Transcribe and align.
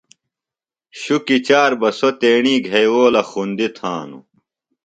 شُکی 1.01 1.37
چار 1.47 1.71
بہ 1.79 1.89
سوۡ 1.97 2.15
تیݨی 2.19 2.55
گھئیوؤلہ 2.67 3.21
خُندیۡ 3.29 3.71
تھانوۡ۔ 3.77 4.25